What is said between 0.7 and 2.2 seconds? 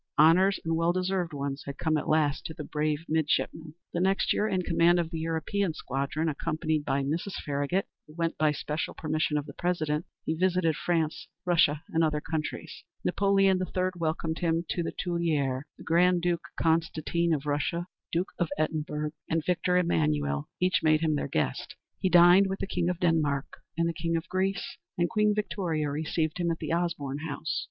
well deserved ones, had come at